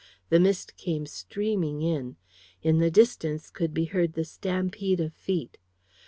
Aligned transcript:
The 0.31 0.39
mist 0.39 0.77
came 0.77 1.05
streaming 1.05 1.83
in. 1.83 2.15
In 2.63 2.79
the 2.79 2.89
distance 2.89 3.51
could 3.51 3.71
be 3.71 3.85
heard 3.85 4.13
the 4.13 4.25
stampede 4.25 4.99
of 4.99 5.13
feet. 5.13 5.59